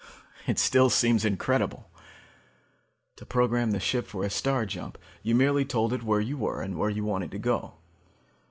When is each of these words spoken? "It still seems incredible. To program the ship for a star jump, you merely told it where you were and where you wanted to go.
"It 0.47 0.57
still 0.57 0.89
seems 0.89 1.23
incredible. 1.23 1.91
To 3.17 3.23
program 3.23 3.69
the 3.69 3.79
ship 3.79 4.07
for 4.07 4.23
a 4.23 4.31
star 4.31 4.65
jump, 4.65 4.97
you 5.21 5.35
merely 5.35 5.63
told 5.63 5.93
it 5.93 6.01
where 6.01 6.19
you 6.19 6.39
were 6.39 6.59
and 6.59 6.75
where 6.79 6.89
you 6.89 7.03
wanted 7.03 7.29
to 7.29 7.37
go. 7.37 7.75